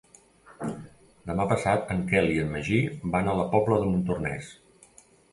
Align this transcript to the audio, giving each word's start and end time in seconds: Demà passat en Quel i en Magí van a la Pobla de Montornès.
Demà 1.31 1.43
passat 1.51 1.91
en 1.95 1.99
Quel 2.11 2.29
i 2.35 2.39
en 2.43 2.49
Magí 2.53 2.79
van 3.17 3.29
a 3.29 3.35
la 3.41 3.45
Pobla 3.51 3.77
de 3.83 3.91
Montornès. 3.91 4.49